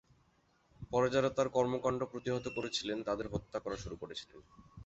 পরে 0.91 1.07
যারা 1.09 1.29
তাঁর 1.29 1.47
কর্মকাণ্ড 1.49 2.01
প্রতিহত 2.11 2.45
করেছিলেন 2.47 2.97
তাদের 3.03 3.27
হত্যা 3.27 3.57
করা 3.59 3.77
শুরু 3.77 3.95
করেছিলেন। 3.95 4.39